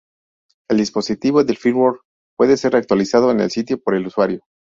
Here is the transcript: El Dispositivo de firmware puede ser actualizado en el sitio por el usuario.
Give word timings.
El 0.67 0.77
Dispositivo 0.79 1.43
de 1.43 1.53
firmware 1.55 1.99
puede 2.35 2.57
ser 2.57 2.75
actualizado 2.75 3.29
en 3.29 3.39
el 3.39 3.51
sitio 3.51 3.79
por 3.79 3.93
el 3.93 4.07
usuario. 4.07 4.41